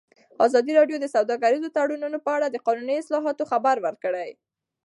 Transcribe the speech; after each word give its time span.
ازادي 0.45 0.71
راډیو 0.79 0.97
د 1.01 1.05
سوداګریز 1.15 1.63
تړونونه 1.77 2.17
په 2.25 2.31
اړه 2.37 2.47
د 2.49 2.57
قانوني 2.65 2.95
اصلاحاتو 3.01 3.49
خبر 3.51 3.75
ورکړی. 3.85 4.29